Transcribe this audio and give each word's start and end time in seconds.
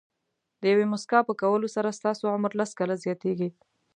د 0.61 0.63
یوې 0.73 0.85
موسکا 0.91 1.19
په 1.27 1.33
کولو 1.41 1.67
سره 1.75 1.97
ستاسو 1.99 2.23
عمر 2.33 2.51
لس 2.59 2.71
کاله 2.79 2.95
زیاتېږي. 3.05 3.49